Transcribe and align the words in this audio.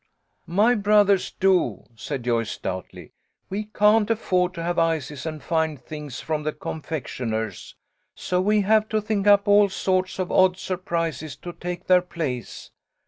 "My 0.47 0.73
brothers 0.73 1.29
do," 1.39 1.83
said 1.95 2.23
Joyce, 2.23 2.49
stoutly. 2.49 3.11
"We 3.51 3.65
can't 3.65 4.09
afford 4.09 4.55
to 4.55 4.63
have 4.63 4.79
ices 4.79 5.27
and 5.27 5.43
fine 5.43 5.77
things 5.77 6.19
from 6.21 6.41
the 6.41 6.49
A 6.49 6.53
FEAST 6.53 6.55
OF 6.55 6.63
SAILS. 6.63 6.71
99 6.71 6.81
confectioner's, 6.83 7.75
so 8.15 8.41
we 8.41 8.61
have 8.61 8.89
to 8.89 8.99
think 8.99 9.27
up 9.27 9.47
all 9.47 9.69
sorts 9.69 10.17
of 10.17 10.31
odd 10.31 10.57
surprises 10.57 11.35
to 11.35 11.53
take 11.53 11.85
their 11.85 12.01
place. 12.01 12.71